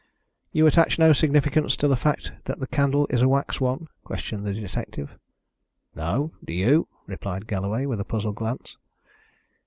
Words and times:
"You 0.51 0.65
attach 0.65 0.97
no 0.97 1.13
significance 1.13 1.75
to 1.77 1.87
the 1.87 1.95
fact 1.95 2.31
that 2.45 2.59
the 2.59 2.65
candle 2.65 3.05
is 3.11 3.21
a 3.21 3.27
wax 3.29 3.61
one?" 3.61 3.87
questioned 4.03 4.43
the 4.47 4.53
detective. 4.55 5.15
"No, 5.93 6.31
do 6.43 6.53
you?" 6.53 6.87
replied 7.05 7.45
Galloway, 7.45 7.85
with 7.85 7.99
a 7.99 8.03
puzzled 8.03 8.37
glance. 8.37 8.77